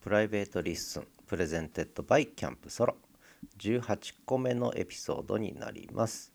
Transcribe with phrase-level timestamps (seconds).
[0.00, 2.96] Private LISTEN presented by Camp Solo
[3.58, 6.32] 18個目のエピソードになります。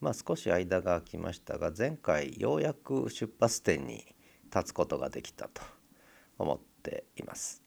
[0.00, 4.06] まあ少し間が空きましたが前回ようやく出発点に
[4.44, 5.60] 立つことができたと
[6.38, 7.64] 思っています。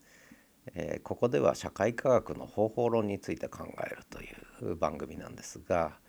[0.76, 4.28] えー、ここでは社会科学の方法論について考えるとい
[4.62, 6.00] う番組なんですが、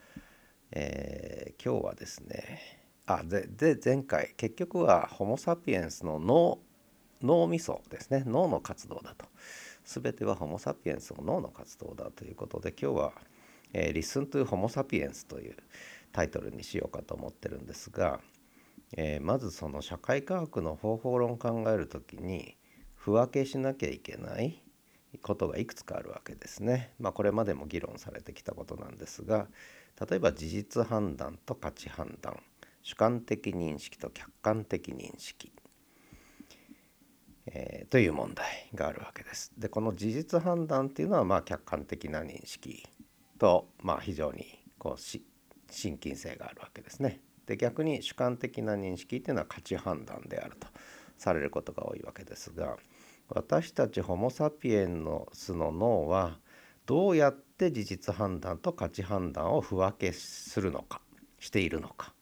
[0.71, 6.61] えー、今日はですねあでで前回結局はホモ・サピエンスの脳
[7.25, 8.23] 脳みそですね。
[8.27, 9.27] 脳の活動だと。
[9.85, 13.13] 全てはホモ・サピエンスの脳の活動だということで今日は
[13.73, 15.57] 「えー、Listen to Homo Sapiens」という
[16.13, 18.21] タイトルにしようかと思ってるんですが、
[18.97, 22.57] えー、まずその社会科学の方法論を考える時に
[22.95, 24.63] 不分けしなきゃいけない
[25.21, 26.95] ことがいくつかあるわけですね。
[26.99, 29.49] まあ、これまでも議論されてきたことなんですが
[30.09, 32.43] 例えば事実判断と価値判断
[32.83, 35.53] 主観的認識と客観的認識、
[37.47, 39.53] えー、という問題があるわけです。
[39.59, 42.85] でこの事実判断っていうのはまあ客観的な認識
[43.39, 44.47] とまあ非常に
[44.79, 45.25] こうし
[45.71, 47.21] 親近性があるわけですね。
[47.47, 50.69] で逆に主観的な認識っていうのは価値判断であると
[51.19, 52.77] されることが多いわけですが
[53.29, 56.39] 私たちホモ・サピエンスの脳は
[56.87, 61.01] どうやって事実判断と価値判断を不分けするのか
[61.39, 62.15] しているのか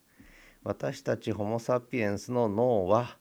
[0.65, 3.17] 私たちホモ・サピエンスの脳は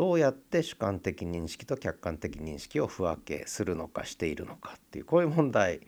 [0.00, 5.80] どうやって主観的認識と客観的認識を不分けするのかしているのかっていうこういう問題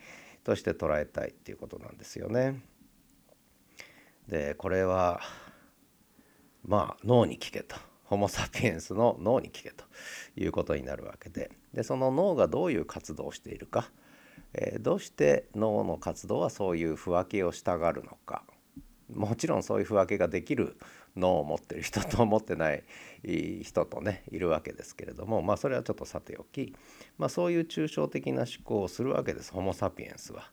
[0.44, 2.60] として捉えたいっていうことなんですよね。
[4.28, 5.22] でこれは
[6.62, 7.74] まあ脳に聞けと。
[8.04, 9.86] ホモ・サピエンスの脳に聞けと
[10.36, 11.50] いうことになるわけで。
[11.72, 13.90] でその脳がどういう活動をしているか、
[14.52, 18.44] えー、どうして脳の活動はそういう不分けをしたがるのか。
[19.08, 20.76] もちろんそういう不分けができる
[21.16, 22.82] 脳を持ってる人と持ってない
[23.62, 26.74] 人とねいるわけですけれどもまあそれはちょっとさておき、
[27.18, 29.52] まあ、そういう抽象的な思考をするわけです。
[29.52, 30.50] ホモ・サピエンスは。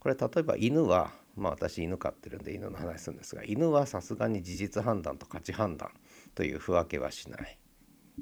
[0.00, 5.90] これ例えば犬はまあ私犬飼ってるんで犬の話するんですが犬はさすがに事実判断と価値判断
[6.34, 7.58] という不分けはしない。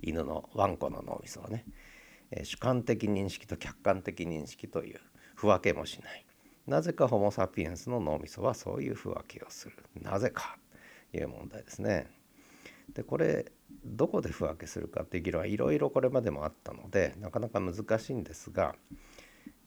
[0.03, 1.65] 犬のワンコの脳みそはね、
[2.31, 5.01] えー、主観的認識と客観的認識という
[5.37, 6.25] 不分けもしない。
[6.67, 9.77] なぜかホモ・サピエンスの脳みそはそういう不分けをする。
[10.01, 10.56] なぜか。
[11.19, 12.07] いう問題ですね。
[12.93, 13.53] でこれ
[13.85, 18.75] どこで不分けするかっていう議論はいろいろこれまでもあったのでなかなか難しいんですが、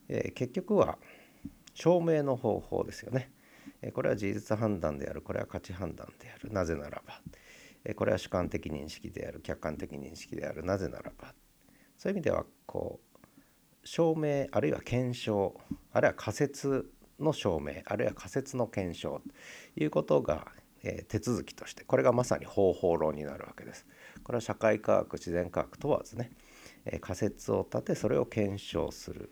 [0.07, 0.97] えー、結局は
[1.74, 3.31] 証明の方法ですよね。
[3.81, 3.91] え。
[3.91, 5.22] これは事実判断である。
[5.22, 6.52] これは価値判断である。
[6.52, 7.22] なぜならば。
[7.86, 9.41] えこれは主観的認識である。
[9.41, 10.63] 客観的認識である。
[10.63, 11.34] なぜならば。
[11.97, 13.07] そういう意味ではこう
[13.88, 15.56] 証明あるいは検証
[15.91, 19.22] あるいは仮説の証明あるいは仮説の検証
[19.75, 20.47] ということが、
[20.83, 23.85] え、手続きとしてこれがまさに方法論になるわけです。
[24.23, 26.31] これは社会科学自然科学問わずね、
[26.85, 29.31] え、仮説を立てそれを検証する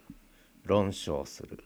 [0.63, 1.63] 論証する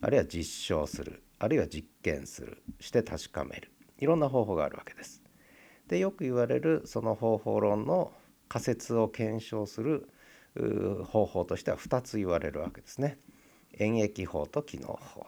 [0.00, 5.22] あるいは実証するあるいは実験するして確かめるいろんな方法があるわけです。
[5.88, 8.12] でよく言われるその方法論の
[8.48, 10.08] 仮説を検証する
[11.04, 13.18] 方法としては2つ言われるわけですね。
[13.78, 15.26] 演疫法と機能法。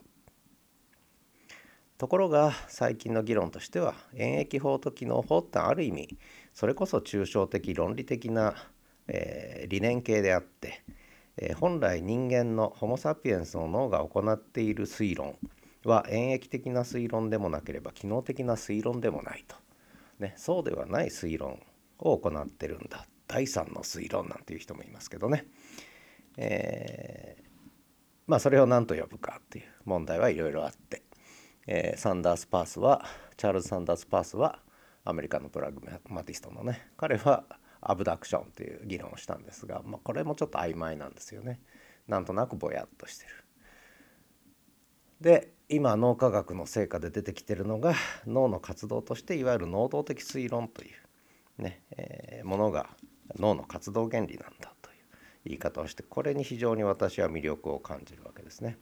[1.98, 6.16] ところが最近の議論としては演疫法と機能法ってある意味
[6.54, 8.54] それこそ抽象的論理的な、
[9.08, 10.84] えー、理念系であって、
[11.36, 15.36] えー、本来人間のホモ・サピエンスの脳が行っている推論
[15.84, 19.56] は演疫的な推論でもなければ機能的な推論でもないと、
[20.20, 21.60] ね、そうではない推論
[21.98, 23.06] を行ってるんだ。
[23.26, 25.46] 第3の推論なんていう人もいますけどね、
[26.38, 27.42] えー、
[28.26, 31.02] まあそれを何と呼ぶかっていう問題はいろいろあって、
[31.70, 33.04] えー、サンダース・パースは
[33.36, 34.58] チャールズ・サンダース・パースは
[35.04, 37.44] アメリカのプラグマティストのね彼は
[37.82, 41.60] アブダクションという議論をしたんですが、まあ、これもちょっと曖昧なんですよね
[42.08, 43.30] なんとなくぼやっとしてる。
[45.20, 47.92] で今脳科学の成果で出てきてるのが
[48.26, 50.88] 脳の活動としていわゆる能動的推論とい
[51.58, 52.88] うね、えー、ものが
[53.38, 54.96] 脳の活動原理なんだという
[55.44, 58.78] 言い方をしてこれに非常に私は魅力を感じるわけですね。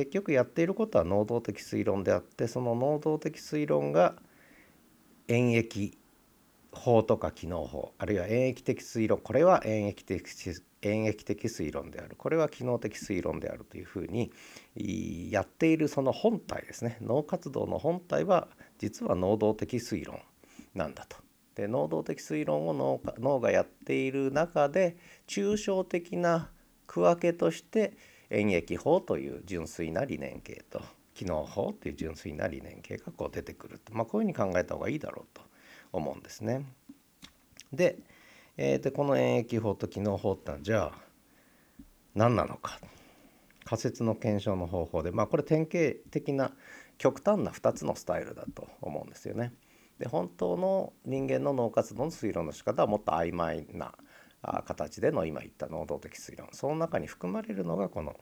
[0.00, 4.14] 結局やっていることは能動的推論であってその能動的推論が
[5.28, 5.92] 演疫
[6.72, 10.24] 法とか機能法あるいは演疫的推論これは演疫的
[10.82, 12.14] 演疫的推論である。
[12.16, 14.32] これは機能的推論であるというふうに
[15.30, 16.96] やっているその本体ですね。
[17.02, 18.48] 脳活動の本体は
[18.78, 20.18] 実は能動的推論
[20.74, 21.18] なんだと。
[21.54, 26.50] で能動的推論を脳脳がやっている中で抽象的な
[26.86, 27.92] 区分けとして
[28.30, 30.80] 演疫法という純粋な理念系と
[31.14, 35.42] 機能法という純粋な理念系がこう出てくるまあ、こういうふうに考えた方がいいだろうと
[35.92, 36.64] 思うんですね。
[37.72, 37.98] で,、
[38.56, 40.98] えー、でこの演疫法と機能法ってのはじゃあ
[42.14, 42.78] 何なのか
[43.64, 46.52] 仮説の検証の方法でまあこれ典型的な
[46.98, 49.52] 極端な2つのスタイルだと思うんですよね。
[49.98, 53.94] で本当の人間の脳活動の推論の仕方はもっと曖昧な
[54.42, 56.48] 形での今言った能動的推論。
[56.52, 58.18] その中に含まれるのがこの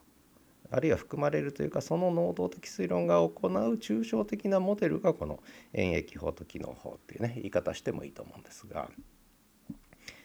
[0.71, 3.31] あるいは含まれるというかその能動的推論が行う
[3.77, 5.41] 抽象的なモデルがこの
[5.73, 8.91] 演疫法と機能法っていうね言い方してもいいと思うんですが。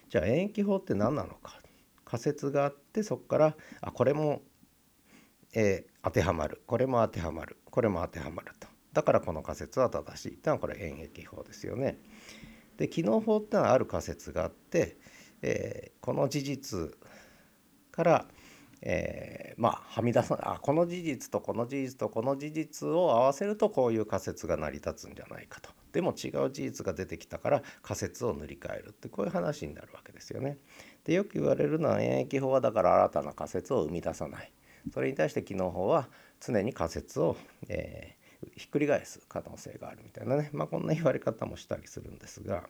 [0.10, 1.60] じゃあ演疫法って何なのか。
[2.06, 4.44] 仮説があってそこからあこれも、
[5.56, 6.62] えー、当てはまる。
[6.68, 7.58] これも当てはまる。
[7.72, 8.68] これも当てはまると。
[8.94, 11.98] だからこの仮説は正しいっていうのはこれ演疫法ですよね。
[12.78, 14.98] で機能法ってのはある仮説があって、
[15.44, 16.98] えー、この事実
[17.92, 18.26] から、
[18.82, 25.70] えー、まあはみ出さあこの事実とこの事実とこの事実を合わせるとこういう仮説が成り立つんじゃないかと。
[25.92, 30.58] でも違う事実が出てきたから仮説を塗り替えるってこういう話になるわけですよね。
[31.04, 34.52] でよく言われるのは演疫法はだから新たな仮説を生み出さない。
[34.92, 36.10] それに対して機能法は
[36.40, 37.38] 常に仮説を、
[37.70, 42.68] えー、ひっくり返す可能性があるみたいなね、まあ、こんな言われ方もしたりするんですが、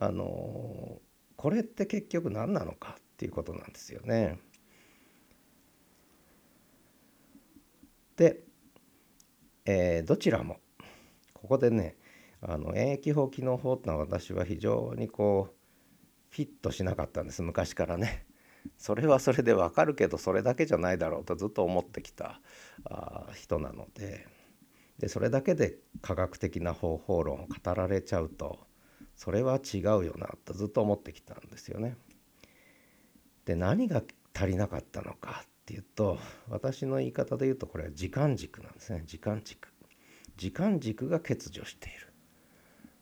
[0.00, 1.09] あのー、
[1.40, 4.38] これって結局何なのかっていうことなんですよね。
[8.14, 8.42] で、
[9.64, 10.58] えー、どちらも
[11.32, 11.96] ここでね
[12.42, 15.54] あの演疫法機能法ってのは私は非常にこう
[16.28, 18.26] フィットしなかったんです昔からね。
[18.76, 22.42] それはそれでわかるけどそれだけじゃないだろうとずっと思ってきた
[22.84, 24.26] あ人なので
[24.98, 28.68] でそれだけで科学的な方法論を語られちゃうと
[29.20, 31.94] それは違うよなとずっと思ってきたんですよね。
[33.44, 34.02] で何が
[34.34, 36.18] 足りなかったのかっていうと
[36.48, 39.68] 私の言い方で言うとこれは時間軸なんですね時間軸。
[40.38, 42.12] 時間軸が欠如している。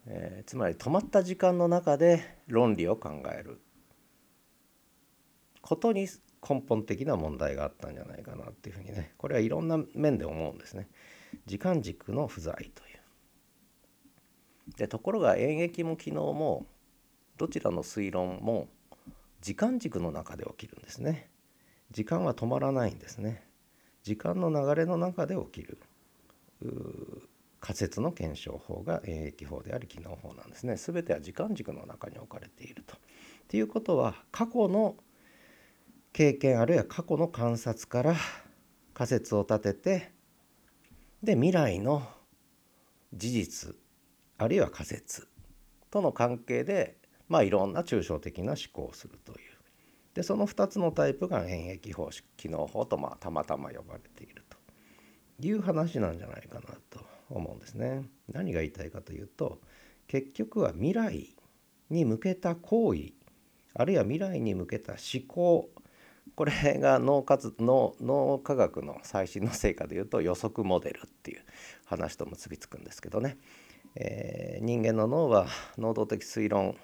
[0.06, 3.60] えー、つまり止まった時間の中で論理を考える
[5.62, 6.08] ことに
[6.42, 10.88] 根本的な問題があったんじゃないかなっていうふうにねこれはいろんな面で思うんですね。
[11.46, 12.87] 時間軸の不在という。
[14.76, 16.66] でところが演劇も機能も
[17.36, 18.68] どちらの推論も
[19.40, 21.30] 時間軸の中で起きるんですね。
[21.90, 23.44] 時間は止まらないんですね。
[24.02, 25.78] 時間の流れの中で起きる
[27.60, 30.76] 仮説の検証法が演疫法であり機能法なんですね。
[30.76, 32.96] 全ては時間軸の中に置かれていると。
[32.96, 32.98] っ
[33.48, 34.96] ていうことは過去の
[36.12, 38.16] 経験あるいは過去の観察から
[38.94, 40.12] 仮説を立てて
[41.22, 42.06] で未来の
[43.14, 43.74] 事実
[44.38, 45.28] あるいは仮説
[45.90, 46.96] との関係で
[47.28, 49.38] まあいろんな抽象的な思考をするという
[50.14, 54.56] でその2つのタイプが演疫法機能法とまあたまたま呼ばれていると
[55.40, 57.00] いう話なんじゃないかなと
[57.30, 58.04] 思うんですね。
[58.32, 59.60] 何が言いたいかというと
[60.06, 61.36] 結局は未来
[61.90, 63.12] に向けた行為
[63.74, 65.70] あるいは未来に向けた思考
[66.34, 71.42] これが脳活脳脳科学の最新の成果でいうと予測モデルっていう
[71.86, 73.38] 話と結びつくんですけどね、
[74.00, 76.76] えー、人間の脳は能動的推論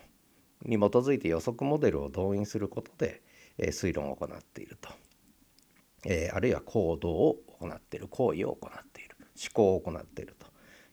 [0.63, 3.23] に基づいて予測モデルを動員することで、
[3.57, 4.91] えー、推論を行っていると、
[6.07, 10.47] えー、あるいは行動を行っている行為を行っている思考を行っていると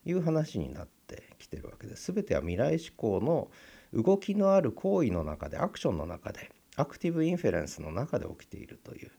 [0.06, 2.14] いう話になってきてるわけです。
[2.14, 3.50] 全ては未来思考の
[3.92, 9.12] 動きのある行為の中でアクションの中で active inference の中で起きているという。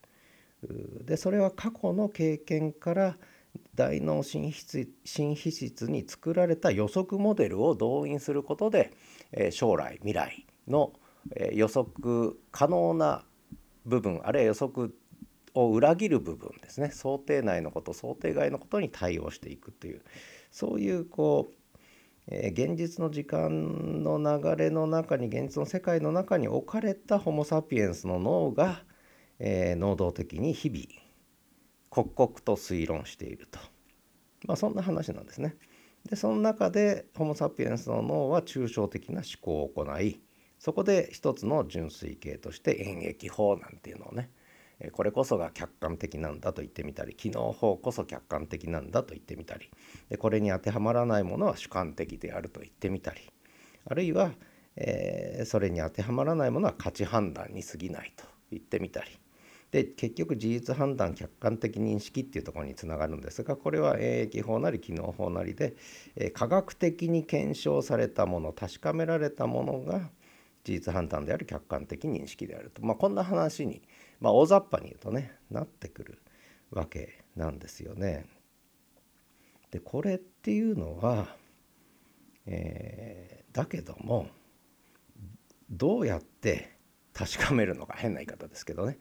[1.03, 3.17] でそれは過去の経験から
[3.75, 8.93] 大脳新皮新皮質に作られた予測モデルを動員することで、
[9.31, 10.93] え将来未来の、
[11.35, 13.25] え予測可能な
[13.85, 14.95] 部分あるいは予測
[15.53, 16.91] を裏切る部分ですね。
[16.91, 20.01] 想定内のこと想定外のことに対応していくという
[20.51, 21.53] そういうこう
[22.27, 28.83] え現実の時間の流れの中に現実の世界の中に置かれたホモ・サピエンスの脳が、
[29.39, 31.02] えー、能動的に日々
[31.93, 33.59] 刻々と推論していると、
[34.47, 35.55] まあ、そんな話なんですね。
[36.09, 40.19] でその中でホモ・サピエンスの脳は抽象的な思考を行い
[40.59, 44.31] そこで一つの純粋形として演劇法なんていうのをね
[44.91, 49.69] これこそが客観的なんだと言ってみたり機能法こそ客観的なんだと言ってみたり
[50.09, 53.21] でこれに当てはまらないものは主観的であると言ってみたり
[53.89, 54.31] あるいは、
[54.75, 59.11] えー、それに当てはまらないものは価値判断に過ぎないと言ってみたり
[59.73, 65.75] で結局事実判断客観的認識っていうところにつながるんですがこれは演疫法なり機能法なりで、
[66.15, 70.11] え、科学的に検証されたもの確かめられたものが
[70.63, 73.81] 事実判断である客観的認識であると、まあ、こんな話に、
[74.19, 76.21] まあ、大雑把に言うとねなってくる
[76.69, 78.27] わけなんですよね。
[79.71, 81.35] でこれっていうのは、
[82.45, 84.27] えー、だけども
[85.71, 86.77] どうやって
[87.11, 88.99] 確かめるのか変な言い方ですけどね、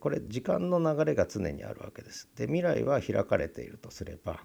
[0.00, 2.28] これ時間の流れが常にあるわけです。
[2.36, 4.40] で未来は開かれているとすれば、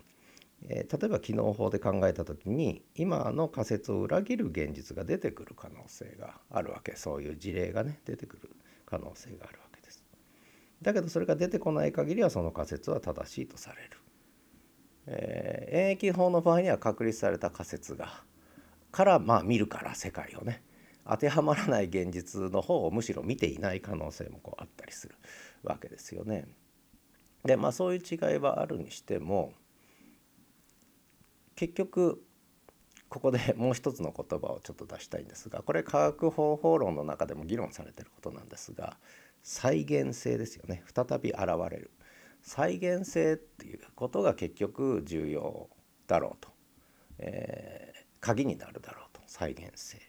[0.70, 8.50] え、例えば機能法で考えた時に今の仮説を裏切る現実が出てくる可能性があるわけそういう事例がね出てくる
[8.86, 10.04] 可能性があるわけです。
[10.82, 13.90] だけどそれが出てこない限りはその仮説は正しいとされる。
[15.08, 18.24] えー、演疫法の場合には確立された仮説が
[18.92, 20.64] からまあ見るから世界をね
[21.08, 25.16] 当てはまらない現実の方をむしろ見ていない可能性もこうあったりする
[25.64, 26.48] わけですよね。
[27.44, 29.54] でまあそういう違いはあるにしても
[31.56, 32.24] 結局
[33.08, 38.98] ここで もう一つの言葉をちょっと出したいんですがこれ科学方法論の中でも議論されてることなんですが
[39.44, 40.84] 再現性ですよね。
[40.94, 41.92] 再び現れる。
[42.42, 45.70] 再現性っていうことが結局重要
[46.08, 46.50] だろうと、
[47.20, 49.22] えー、鍵になるだろうと。
[49.28, 50.00] 再現性。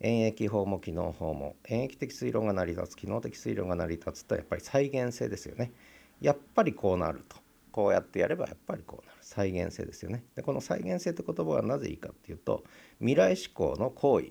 [0.00, 5.72] 演疫法も機能法も演疫的推論が成り立つ機能的推論が成り立つとやっぱり再現性ですよね。
[6.20, 7.36] やっぱりこうなると。
[7.76, 9.18] こうやってやればやっぱりこうなる。
[9.20, 10.24] 再現性ですよね。
[10.34, 12.64] でこの再現性って言葉はなぜいいかっていうと
[13.00, 14.30] 未来志向の行為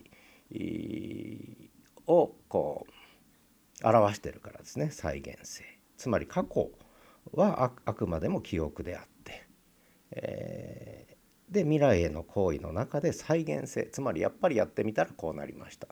[2.08, 4.90] をこう表してるからですね。
[4.90, 5.64] 再現性。
[5.96, 6.72] つまり過去
[7.34, 9.48] はあくまでも記憶であって、
[10.12, 11.05] えー、
[11.50, 15.90] で未来への行為の中で再現性つまりやっぱりやってみたらこうなりましたっ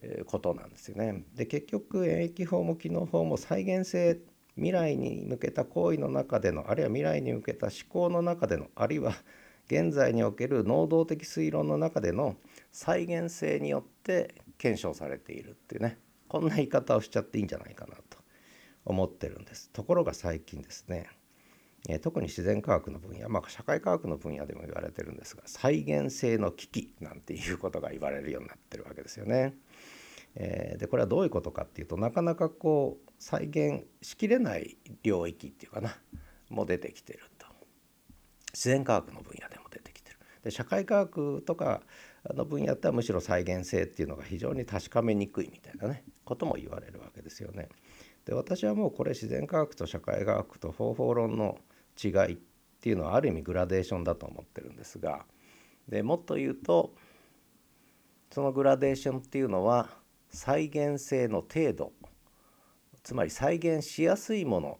[0.00, 1.24] ていうことなんですよね。
[1.34, 4.18] で結局演疫法も機能法も再現性
[4.56, 9.14] 未来に向けた行為の中でのあるいは未来に向けた思考の中でのあるいは
[9.66, 12.36] 現在における能動的推論の中での
[12.72, 18.18] 再現性によって検証されているっていうねこんな言い方をしちゃっていいんじゃないかなと
[18.84, 21.08] 思ってるんですところが最近ですね、
[21.88, 29.54] え特に自然科学の分野まあ社会科学の分野でも言われてるんですが再現性の危機なんていうことが言われるようになってるわけですよね。
[30.34, 35.96] え、でこれはどういうことかっていうとなかなかこう再現しきれない領域っていうかな
[36.48, 37.46] も出てきてると
[38.52, 41.82] 自然科学の分野でも出てきてるで社会科学とか
[42.34, 47.68] の分野ってはむしろ再現性っていうのが非常に確かめにくいみたいなねことも言われるわけですよね。
[48.24, 51.58] で私はもうこれ自然科学と社会科学と方法論の
[52.02, 52.38] 違いっ
[52.80, 55.24] ていうのはある意味グラデーションだと思ってるんですが
[55.88, 56.94] でもっと言うと
[58.30, 59.88] そのグラデーションっていうのは
[60.30, 61.92] 再現性の程度
[63.02, 64.78] つまり再現しやすいもの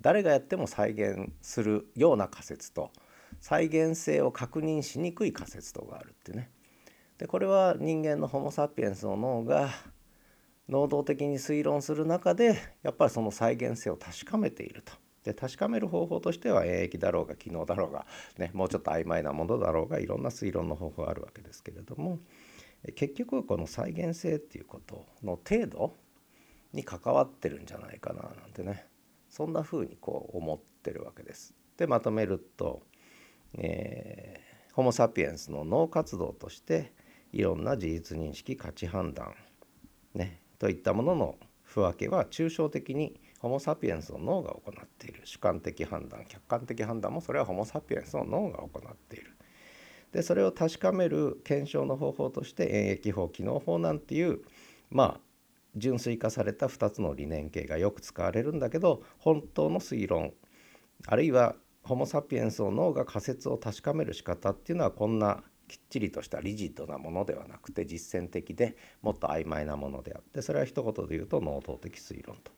[0.00, 2.90] 誰がやっても再現するような仮説と
[3.40, 6.50] 再現性を確認しにくい仮説とがあるってね
[7.18, 9.70] でこれは人間のホモ・サピエンスの脳が
[10.68, 14.92] 能動的に推論する中でやっぱりその再現性を確かめていると。
[15.24, 18.06] で確かめる方法としては演疫だろうが機能だろうが、
[18.38, 22.18] ね、もうちょっと曖昧なものだろうがいろんな推論の方法があるわけですけれども
[22.96, 25.96] 結局この再現性っていうことの程度
[26.72, 28.86] に関わってるんじゃないかななんてね
[29.28, 31.54] そんな風にこう思ってるわけです。
[31.78, 32.82] でまとめると、
[33.54, 36.92] えー、ホモ・サピエンスの脳活動として
[37.32, 39.34] いろんな事実認識価値判断、
[40.14, 49.36] ね、といったものの不分けは抽象的にホモ・サピエンスの脳が行っている主観的判断客観的判断もそれはホモ・サピエンスの脳が行っている。
[50.12, 54.42] でそれを確かめる検証の方法として演疫法機能法なんていう
[54.90, 55.20] まあ
[55.74, 60.32] 純粋化された2つの理念形がよく使われるんだけど本当の推論
[61.08, 72.52] あるいはホモ・サピエンスの脳が仮説を確かめる仕方っていうのはこんなきっちりとしたリジッドなものではなくて実践的でもっと曖昧なものであってそれは一言で言うと能動的推論と。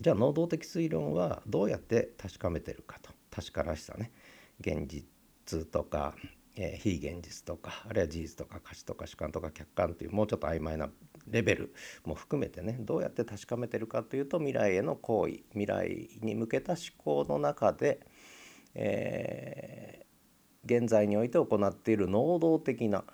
[0.00, 3.10] じゃあ能動的推論はどうやって確かめてるかと。
[3.30, 4.10] 確からしさね。
[4.60, 6.14] 現実とか
[6.60, 10.90] えー、非現実とかあるいは事実とか価値とか主観とか客観というもうちょっと曖昧な
[11.28, 11.72] レベル
[12.04, 12.76] も含めてね。
[12.80, 15.44] どうやって確かめてるかというと未来への行為。
[15.50, 18.00] 未来に向けた思考の中で、
[18.74, 23.04] えー、現在において行っている能動的な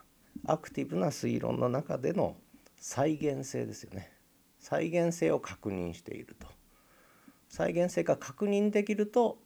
[0.46, 2.36] アクティブな推論の中での
[2.76, 4.10] 再現性ですよね。
[4.58, 6.46] 再現性を確認していると。
[7.54, 9.38] 再現性が確認できると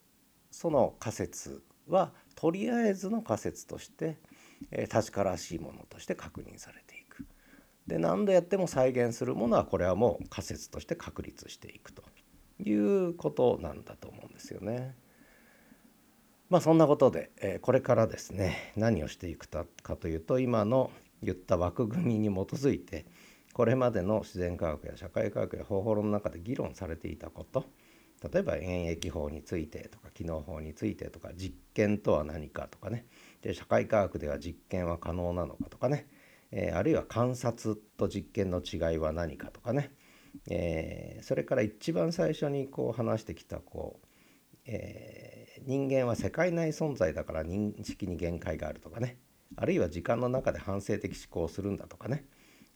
[0.50, 4.16] その仮説はとりあえずの仮説として、
[4.70, 7.26] えー、確からしいものとして確認されていく。
[7.86, 12.02] で何度やっても再現するものはこれはもう仮説として確立していくと
[12.64, 14.96] いうことなんだと思うんですよね。
[16.48, 20.90] まあそんなことで、えー、これからですね何をしていくかというと今の
[21.22, 23.04] 言った枠組みに基づいて
[23.52, 27.66] これまでの自然科学や社会科学や方法論の中で議論されていたこと
[28.22, 33.06] 例えば演疫法についてとか機能法についてとか実験とは何かとかね。
[33.42, 36.08] で社会科学では実験は可能なのかとかね、
[36.50, 39.92] えー、あるいは観察と実験の違いは何かとかね、
[40.50, 44.06] えー、それから一番最初にこう話してきたこう、
[44.66, 49.18] えー、人間は世界内存在だから認識に限界があるとかね。
[49.56, 52.24] あるいは時間の中で反省的思考をするんだとかね、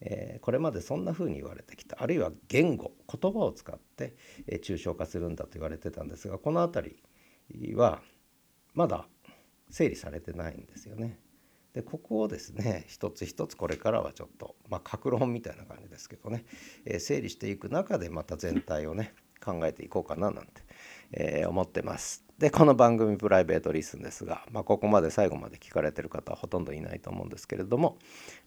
[0.04, 4.16] えー、これまでそんな風に言われてきたあるいは言語言葉を使って、
[4.48, 6.96] え抽象化するんだと言われてたんですがこの辺
[7.50, 8.02] りは
[8.74, 9.06] まだ
[9.70, 11.18] 整理されてないんですよね。
[11.72, 16.44] でここをですね一つ一つこれからはちょっとまあ格論みたいな感じですけどね、
[16.84, 20.62] えー、整理していく中でまた全体をね考えていこうかななんて、
[21.12, 22.24] え、思ってます。
[22.42, 27.98] でこの番組プライベートリスンですが、まあ、ここまで最後まで聞かれてる方はほとんどいないと思うんですけれども、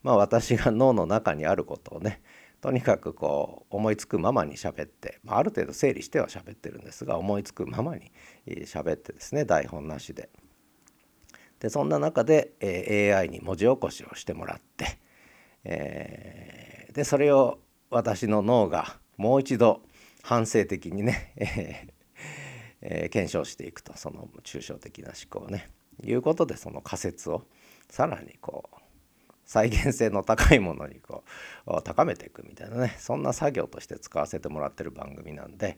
[0.03, 2.21] まあ、私が脳の中にあることをね
[2.59, 8.11] とにかくこう思いつくままに喋って、まあ、ある程度整理しては喋ってるんですが思いつくままに
[8.65, 10.29] 喋ってですね台本なしで。
[11.61, 14.99] でそんな中で、えー、AI に文字起こしをしてもらって、
[15.63, 17.59] えー、でそれを
[17.89, 19.83] 私の脳がもう一度
[20.21, 21.94] 反省的にね、え、
[22.87, 25.69] え検証していくとその抽象的な思考をね
[26.03, 27.43] いうことでその仮説を
[27.89, 28.77] さらにこう
[29.45, 31.23] 再現性の高いものにこ
[31.67, 35.77] う高めていくみたいなねそんな作業として使わせてもらってる番組なんで、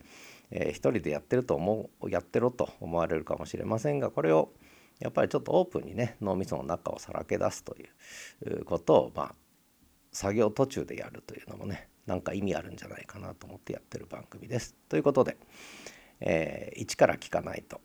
[0.52, 4.52] えー、一人でやってると思うやってろと思われるかもしれませんがこれを
[5.00, 7.84] やっぱりちょっとオープンにね脳みその中をさらけ出すとい
[8.46, 9.36] うことをまあ
[10.12, 14.74] 作業途中でやるというのもねなんか意味あるんじゃないかなと思ってやってる番組です。
[14.88, 15.36] ということで、
[16.20, 17.82] えー、1から聞かないと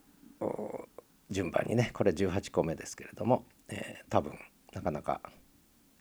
[1.30, 4.38] 順番にねこれ18個目ですけれども、えー、多分
[4.72, 5.20] なかなか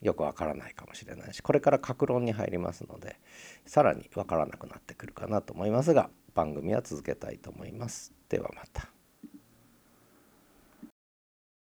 [0.02, 3.20] よくわからないかもしれないしこれから格論に入りますので
[3.66, 8.14] さらにわからなくなってくるかなと思いますが番組は続けたいと思います。
[8.30, 9.01] ではまた。